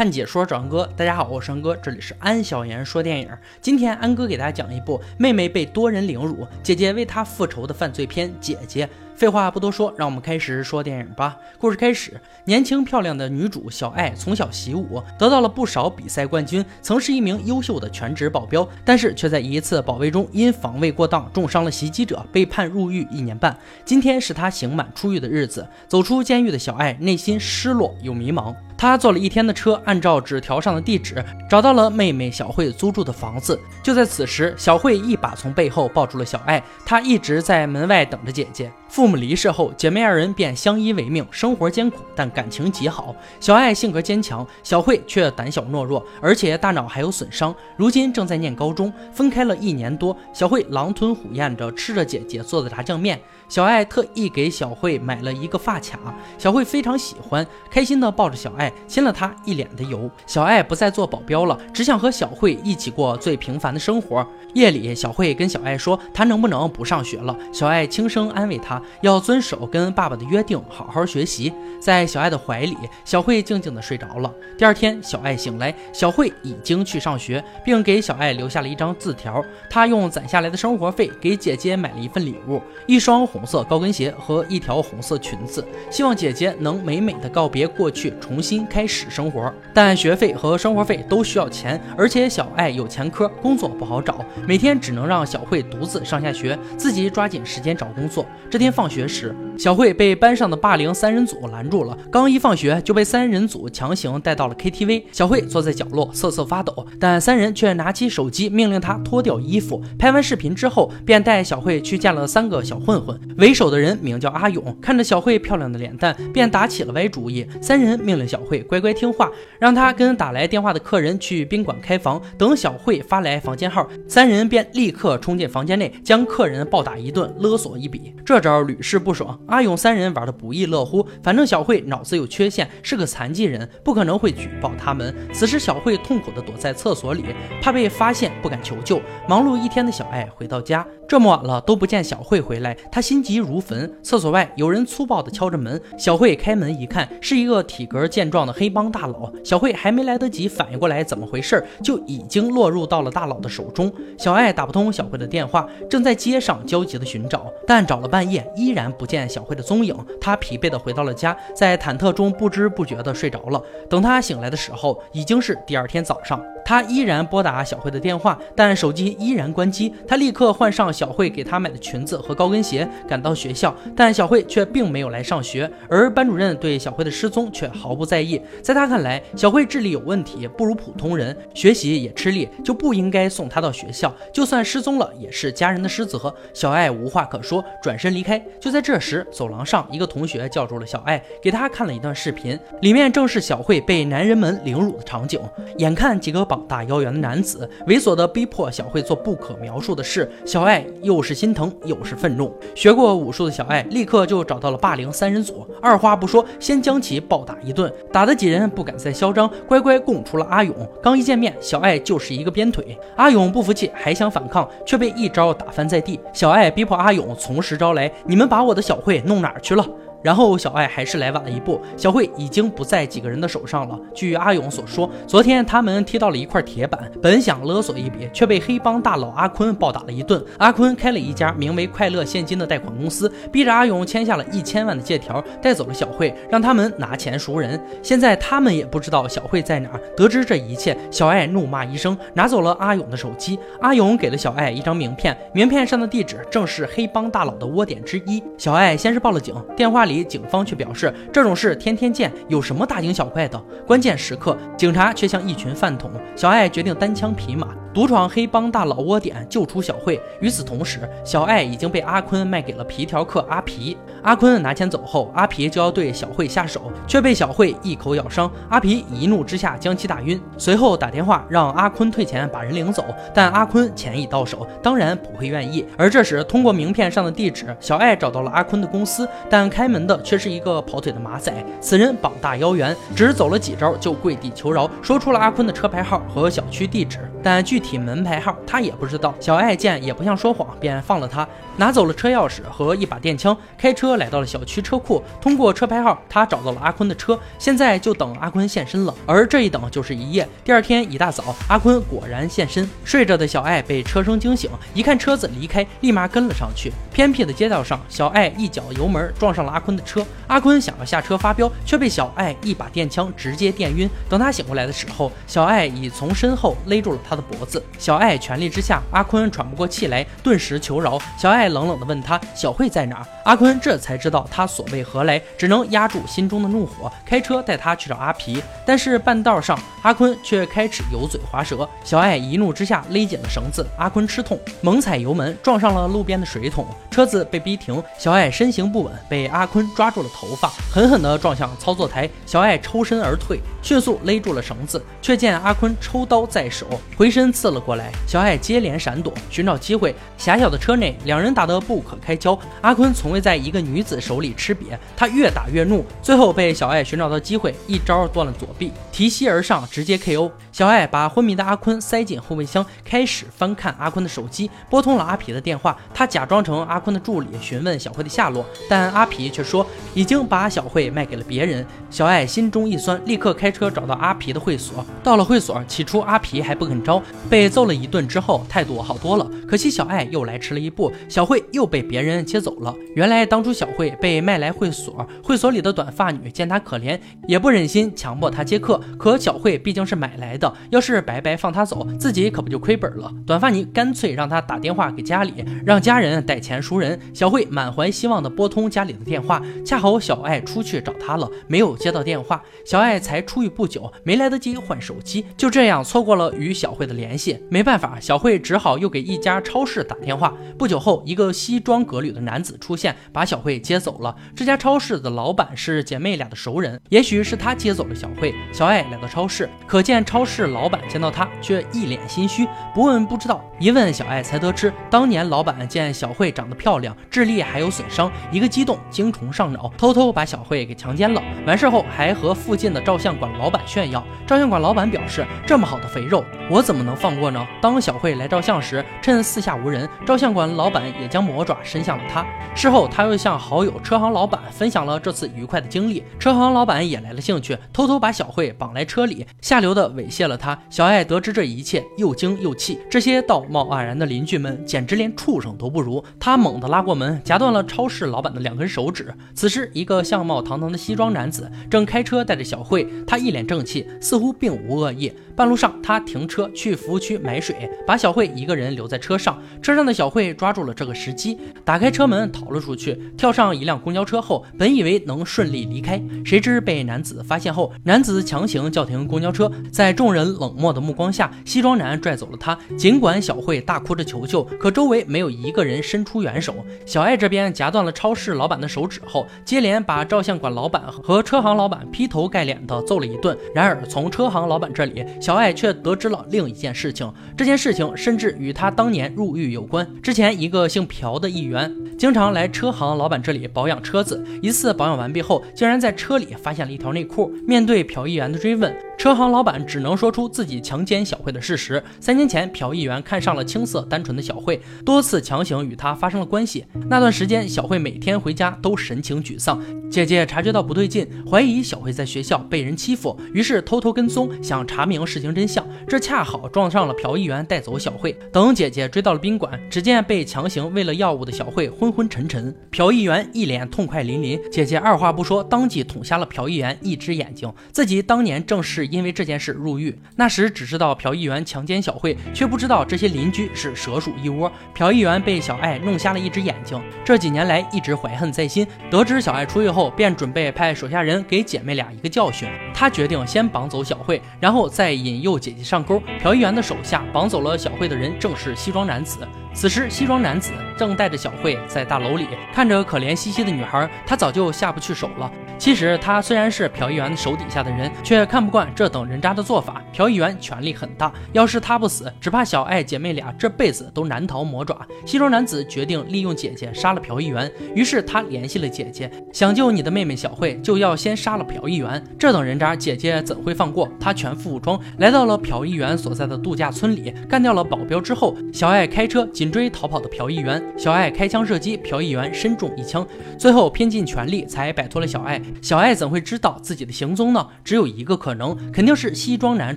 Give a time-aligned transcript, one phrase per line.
[0.00, 3.28] 看解说找安哥，大家好，我是安哥，这里是安小言说电影。
[3.60, 8.86] 今天安哥给大家讲一部妹妹被多人凌辱，姐姐为她复仇的犯罪片《姐姐》。
[9.20, 11.36] 废话不多说，让我们开始说电影吧。
[11.58, 23.54] 故事开始，年轻漂亮的女主小爱从小习武，得到了不少比赛冠军，曾是一名优秀的全职保镖，但是却在一次保卫中因防卫过当重伤了袭击者，被判入狱一年半。
[23.84, 28.56] 今天是她刑满出狱的日子，走出监狱的小爱内心失落又迷茫。
[28.78, 33.60] 他坐了一天的车，按照纸条上的地址找到了妹妹小慧租住的房子。
[33.82, 36.64] 就在此时，小慧一把从背后抱住了小爱。
[36.86, 38.72] 她一直在门外等着姐姐。
[38.88, 43.14] 父母离世后，姐妹二人便相依为命，生活艰苦，但感情极好。
[43.40, 47.54] 小爱性格坚强，小慧却胆小懦弱，而且大脑还有损伤。
[47.76, 53.20] 如今正在念高中，分开了一年多，小慧狼吞虎咽着吃着姐姐做的炸酱面。
[53.50, 55.98] 小爱特意给小慧买了一个发卡，
[56.38, 60.08] 小慧非常喜欢，开心的抱着小爱，亲了她一脸的油。
[60.24, 64.24] 小爱不再做保镖了，只想和小慧一起过最平凡的生活。
[64.54, 67.36] 夜里，小慧跟小爱说，她能不能不上学了？
[67.52, 71.52] 小爱轻声安慰她，要遵守跟爸爸的约定，好好学习。
[71.80, 74.32] 在小爱的怀里，小慧静静的睡着了。
[74.56, 79.44] 第二天，小爱醒来，小慧已经去上学，并给小爱留下了一张字条。
[79.68, 83.39] 她用攒下来的生活费给姐姐买了一份礼物，一双红。
[83.40, 89.50] 红色高跟鞋和一条红色裙子，希望姐姐能美美的告别过去，重新开始生活。
[89.72, 98.26] 但学费和生活费都需要钱，而且小爱有前科，工作不好找，每天只能让小慧独自上下学，自己抓紧时间找工作。
[98.50, 105.02] 这天放学时，小慧被班上的霸凌三人组拦住了，刚一放学就被三人组强行带到了 KTV。
[105.12, 109.82] 小慧坐在角落瑟瑟发抖，但三人却拿起手机命令她脱掉衣服。
[109.98, 113.20] 拍完视频之后，便带小慧去见了三个小混混。
[113.36, 117.46] 为首的人名叫阿勇，看着小慧漂亮的脸蛋，便打起了歪主意。
[117.60, 128.14] 三人命令小慧乖乖听话，让她跟打来电话的客人去宾馆开房，等小慧发来房间号，三人便立刻冲进房间内，将客人暴打一顿，勒索一笔。
[128.24, 131.06] 这招屡试不爽，阿勇三人玩的不亦乐乎。
[131.22, 135.14] 反正小慧脑子有缺陷，是个残疾人，不可能会举报他们。
[135.32, 137.24] 此时，小慧痛苦的躲在厕所里，
[137.60, 139.00] 怕被发现，不敢求救。
[139.28, 143.20] 忙碌一天的小爱回到家，这么晚了都不见小慧回来，他心。
[143.20, 145.80] 急如焚，厕所外有人粗暴地敲着门。
[145.98, 149.30] 小慧开门一看，是一个体格健壮的黑帮大佬。
[149.44, 153.92] 小慧还没来得及反应过来怎么回事，就已经落入到了大佬的手中。
[154.16, 159.94] 小爱打不通小慧的电话，正在街上焦急地寻找，但找了半夜依然不见小慧的踪影。
[160.20, 163.60] 他疲惫地回到了家，在忐忑中不知不觉地睡着了。
[163.88, 166.40] 等他醒来的时候，已经是第二天早上。
[166.70, 169.92] 他依然拨打小慧的电话，但手机依然关机。
[170.06, 172.88] 他立刻换上小慧给他买的裙子和高跟鞋。
[173.08, 178.40] 赶到学校，但小慧却并没有来上学，而班主任对小慧的失踪却毫不在意。
[178.62, 184.14] 在他看来，小慧智力有问题，不如普通人，学习也吃力，就不应该送她到学校。
[184.32, 186.32] 就算失踪了，也是家人的失责。
[186.54, 188.40] 小爱无话可说，转身离开。
[188.60, 195.40] 就在这时，走廊上一个同学叫住了小爱，给她看了一段视频，里面正是小慧被男人们凌辱的场景。
[195.78, 202.54] 眼看几个膀大腰圆的男子猥琐地逼迫小慧做不可描述的事，小爱又是心疼又是愤怒。
[202.72, 203.00] 学过。
[203.00, 210.76] 过武术的小爱立刻就找到了霸凌三人组，二话不说，先将其暴打一顿，打的几人不敢再嚣张，乖乖供出了阿勇。
[211.02, 216.20] 刚一见面，小爱就是一个鞭腿，阿勇不服气，还想反抗，却被一招打翻在地。
[216.34, 219.86] 小爱逼迫阿勇从实招来，你们把我的小慧弄哪儿去了？
[220.22, 223.98] 然后小爱还是来晚了一步，小慧已经不在几个人的手上了。
[224.14, 230.44] 据阿勇所说，昨天他们踢到了一块铁板，本想勒索一笔，却被黑帮大佬阿坤暴打了一顿。
[230.58, 237.80] 阿坤开了一家名为“快乐现金”的贷款公司，逼着阿勇签下了一千万的借条，带走了小慧，让他们拿钱赎人。
[238.02, 239.88] 现在他们也不知道小慧在哪。
[240.16, 243.58] 得知这一切，小爱怒骂一声，拿走了阿勇的手机。
[243.80, 248.42] 阿勇给了小爱一张名片，名片上的地址正是黑帮大佬的窝点之一。
[248.58, 250.09] 小爱先是报了警，电话里。
[250.10, 253.58] 里警方却表示这种事天天见，有什么大惊小怪的？
[253.86, 256.10] 关键时刻，警察却像一群饭桶。
[256.36, 257.68] 小爱决定单枪匹马。
[257.92, 260.20] 独闯黑帮大佬窝点，救出小慧。
[260.40, 263.96] 与此同时，小爱已经被阿坤卖给了皮条客阿皮。
[264.22, 268.48] 阿坤拿钱走后，阿皮就要对小慧下手，却被小慧一口咬伤。
[268.68, 273.04] 阿皮一怒之下将其打晕，随后打电话让阿坤退钱，把人领走。
[273.34, 275.84] 但阿坤钱已到手，当然不会愿意。
[275.98, 281.52] 而这时，通过名片上的地址，小爱找到了阿坤的公司，但开门的却是一个跑腿的马仔。
[281.80, 287.79] 此人膀大腰圆，只走了几招就跪地求饶，说出了阿坤的车牌号和小区地址，但具。
[287.80, 291.46] 体门牌号他也不知道，小爱见也不像说谎，便放了他。
[291.76, 295.22] 拿走了车钥匙和一把电枪，开车来到了小区车库。
[295.40, 299.14] 通过车牌号，他找到了阿坤的车，现在就等阿坤现身了。
[299.26, 300.46] 而这一等就是一夜。
[300.62, 302.88] 第二天一大早，阿坤果然现身。
[303.04, 306.92] 睡着的小爱被车声惊醒，一看车子离开，立马跟了上去。
[307.12, 310.24] 偏僻的街道上，小爱一脚油门撞上了阿坤的车。
[310.46, 314.08] 阿坤想要下车发飙，却被小爱一把电枪直接电晕。
[314.28, 317.82] 等他醒过来的时候，小爱已从身后勒住了他的脖子。
[317.98, 321.18] 小爱全力之下，阿坤喘不过气来，顿时求饶。
[321.38, 328.62] 小爱冷冷地问他：“小慧在哪？”阿坤这才知道他所谓何来，只能压住心中的怒火，开车带他去找阿皮。
[328.86, 331.86] 但是半道上，阿坤却开始油嘴滑舌。
[332.02, 338.02] 小爱一怒之下勒紧了绳子，阿坤吃痛，猛踩油门，撞上了路边的水桶，车子被逼停。
[338.18, 342.28] 小爱身形不稳，被阿坤抓住了头发，狠狠地撞向操作台。
[342.46, 346.86] 小爱抽身而退，迅速勒住了绳子，却见阿坤抽刀在手，
[347.16, 348.12] 回身刺了过来。
[348.26, 350.14] 小爱接连闪躲，寻找机会。
[350.38, 352.58] 狭小的车内，两人打得不可开交。
[352.80, 360.50] 阿坤从未在一个女子手里吃瘪，他越打越怒，最后被小爱寻找到机会，一招断了左臂，提膝而上，直接 KO。
[360.72, 365.96] 小爱把昏迷的阿坤塞进后备箱，开始翻看阿坤的手机，拨通了阿皮的电话。
[366.14, 371.84] 他假装成阿坤的助理，询问小慧的下落，但阿皮却说已经把小慧卖给了别人。
[372.10, 375.04] 小爱心中一酸，立刻开车找到阿皮的会所。
[375.22, 379.48] 到了会所，起初阿皮还不肯招，被揍了一顿之后，态度好多了。
[379.68, 382.94] 可惜小爱又来迟了一步，小慧又被别人接走了。
[383.14, 389.00] 原来当初小慧被卖来会所，会所里的短发女见她可怜，也不忍心强迫她接客。
[389.18, 390.72] 可小慧毕竟是买来的。
[390.90, 393.32] 要是白白放他走，自己可不就亏本了？
[393.46, 397.20] 短发女干脆让他打电话给家里，让家人带钱熟人。
[397.32, 402.60] 小慧满怀希望的拨通家里的电话，恰好小爱出去找他了，没有接到电话。
[402.84, 407.62] 小爱才出狱不久，没来得及换手机，就这样错过了与小慧的联系。
[407.70, 410.52] 没办法，小慧只好又给一家超市打电话。
[410.76, 414.34] 不久后，一个西装革履的男子出现，把小慧接走了。
[414.56, 418.52] 这家超市的老板是姐妹俩的熟人，也许是他接走了小慧。
[418.72, 420.68] 小爱来到超市，可见超市。
[420.70, 423.64] 老板见到他，却一脸心虚，不问不知道。
[423.80, 431.42] 一问小爱才得知，当年老板见小慧长得漂亮，智力还有损伤，一个激动，精虫上脑，偷偷把小慧给强奸了。
[431.66, 434.24] 完事后还和附近的照相馆老板炫耀。
[434.46, 437.64] 照相馆老板表示，这么好的肥肉，我怎么能放过呢？
[437.82, 442.46] 当小慧来照相时，趁四下无人，照相馆老板也将魔爪伸向了她。
[442.74, 450.56] 事后他又向好友车行老板分享了这次愉快的经历，车行老板也来了兴趣，偷偷把小慧绑来车里，下流的猥亵了。
[450.56, 452.98] 她小爱得知这一切，又惊又气。
[453.10, 456.24] 这些道貌岸然的邻居们，简直连畜生都不如。
[456.38, 456.60] 他。
[456.60, 459.34] 猛猛地拉过门，夹断了超市老板的两根手指。
[459.54, 465.32] 此时，一个相貌堂堂的西装男子正开车带着小慧，他一脸正气，似乎并无恶意。
[465.60, 469.58] 半路上，他停车去服务区买水，把小慧一个人留在车上。
[469.82, 480.40] 车上的小慧抓住了这个时机，打开车门逃了出去，跳上一辆公交车后，本以为能顺利离开，谁知被男子发现后，男子强行叫停公交车，在众人。
[480.60, 482.78] 冷漠的目光下，西装男拽走了他。
[482.96, 486.74] 尽管小慧大哭着求救，可周围没有一个人伸出援手。
[487.04, 493.56] 小爱这边夹断了超市老板的手指后，接连把照相馆老板和车行老板劈头盖脸的揍了一顿。
[493.74, 497.28] 然而，从车行老板这里，小小爱却得知了另一件事情。
[497.56, 500.08] 这件事情甚至与他当年入狱有关。
[500.22, 504.46] 之前，一个姓朴的议员经常来车行老板这里保养车子。
[504.62, 507.52] 一次保养完毕后，竟然在车里发现了一条内裤。
[507.66, 512.02] 面对朴议员的追问，车行老板只能说出自己强奸小慧的事实。
[512.20, 516.86] 三年前，朴议员看上了青涩单纯的小慧，多次强行与她发生了关系。
[517.06, 519.78] 那段时间，小慧每天回家都神情沮丧。
[520.10, 525.86] 姐姐察觉到不对劲，怀疑小慧在学校被人欺负，于是偷偷跟踪，想查明事情真相。
[526.08, 528.34] 这恰好撞上了朴议员带走小慧。
[528.50, 534.58] 等姐姐追到了宾馆，只见被强行喂了药物的小慧昏昏沉沉，朴议员一脸痛快淋漓。
[534.70, 537.70] 姐姐二话不说，当即捅瞎了朴议员一只眼睛。
[537.92, 539.09] 自己当年正是。
[539.10, 544.70] 因为这件事入狱，那时只知道朴议员强奸小慧，却不知道这些邻居是蛇鼠一窝。
[544.94, 548.86] 朴议员被小爱弄瞎了一只眼睛，这几年来一直怀恨在心。
[549.10, 552.68] 得知小爱出狱后，便准备派手下人给姐妹俩一个教训。
[552.94, 556.22] 他决定先绑走小慧，然后再引诱姐姐上钩。
[556.40, 559.46] 朴议员的手下绑走了小慧的人正是西装男子。
[559.72, 565.50] 此时，西装男子正带着小慧在大楼里看着可怜兮兮的女孩，他早就下不去手了。
[565.80, 570.04] 其实他虽然是朴议员手底下的人，却看不惯这等人渣的做法。
[570.12, 575.00] 朴议员权力很大，要是他不死，只怕小爱姐妹俩这辈子都难逃魔爪。
[575.24, 582.22] 西装男子决定利用姐姐杀了朴议员，于是他联系了姐姐，想救你的妹妹小慧，就要先杀了朴议员。
[582.38, 584.06] 这等人渣，姐姐怎会放过？
[584.20, 595.58] 她全副武装，来到了朴议员所在的度假村里，干掉了保镖之后，小爱开车紧追逃跑的朴议员，小爱开枪射击朴议员，身中一枪，最后拼尽全力才摆脱了小爱。
[595.82, 597.66] 小爱怎会知道自己的行踪呢？
[597.84, 599.96] 只有一个可能，肯定是西装男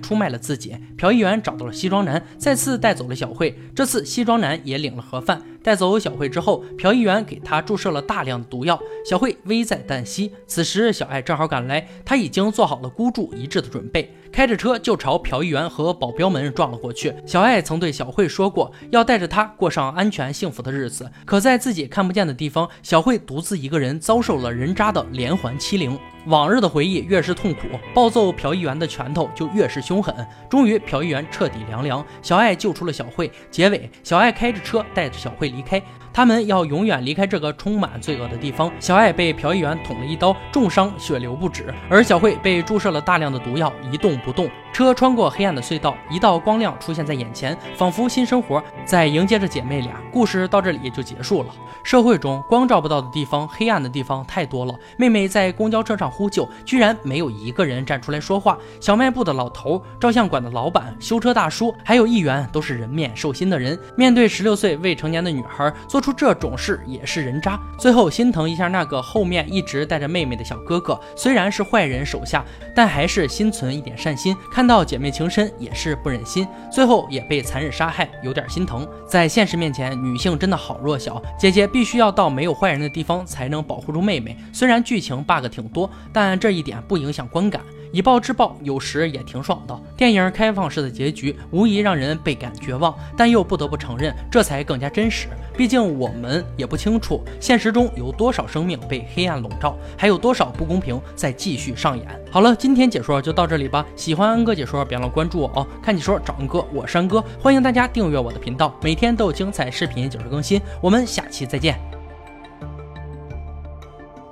[0.00, 0.76] 出卖了自己。
[0.96, 3.58] 朴议员找到了西装男，再次带走了小慧。
[3.74, 5.42] 这次西装男也领了盒饭。
[5.64, 8.78] 带走小慧之后，朴议员给她注射了大量的毒药，
[9.08, 10.30] 小慧危在旦夕。
[10.46, 17.14] 此时小爱正好赶来，他已经做好了孤注一掷的准备，开着车就朝朴议员和保镖们撞了过去。
[17.24, 25.98] 小爱曾对小慧说过，要带着她过上安全幸福的日子，可在自己看不见的地方，小慧独自一个人遭受了人渣的连环欺凌。
[26.26, 27.62] 往日的回忆越是痛苦，
[27.92, 30.14] 暴揍朴议员的拳头就越是凶狠。
[30.48, 33.30] 终于，朴议员彻底凉凉，小爱救出了小慧。
[33.50, 35.82] 结尾，小爱开着车带着小慧离开，
[36.14, 38.70] 他们要永远离开这个充满罪恶的地方。
[38.78, 44.48] 小爱被朴议员捅了一刀，重伤，血流不止；而小慧被注射了大量的毒药，一动不动。
[44.72, 49.92] 车穿过黑暗的隧道，一道光亮出现在眼前，仿佛新生活在迎接着姐妹俩。
[50.12, 51.48] 故事到这里也就结束了。
[51.82, 54.74] 社会中光照不到的地方，黑暗的地方太多了。
[54.96, 58.56] 妹妹在公交车上呼救，居然没有一个人站出来说话。
[58.80, 63.78] 小卖部的老头、照相馆的老板、修车大叔，还有议员，都是人面兽心的人。
[63.96, 67.58] 面对十六岁未成年的女孩做出这种事，也是人渣。
[67.78, 72.44] 最后心疼一下那个后面一直带着妹妹的小哥哥，虽然是坏人手下，
[72.74, 74.36] 但还是心存一点善心。
[74.52, 74.64] 看。
[74.64, 78.88] 到姐妹情深也是不忍心，最后也被残忍杀害，有点心疼。
[79.06, 81.22] 在现实面前，女性真的好弱小。
[81.38, 84.34] 姐姐必须要到没有坏人的地方才能保护住妹妹。
[84.54, 87.60] 虽然剧情 bug 挺多，但这一点不影响观感。
[87.94, 89.80] 以暴制暴有时也挺爽的。
[89.96, 95.28] 电影开放式的结局无疑让人倍感绝望，但又不得不承认，这才更加真实。
[95.56, 102.04] 毕竟我们也不清楚现实中有多少生命被黑暗笼罩，还有多少不公平在继续上演。
[102.32, 103.86] 好了，今天解说就到这里吧。
[103.94, 105.64] 喜欢安哥解说，别忘了关注我哦。
[105.80, 110.60] 看解说找安哥，我是安哥，欢迎大家订阅我的频道，每天都有精彩视频解说更新。
[110.80, 111.93] 我们下期再见。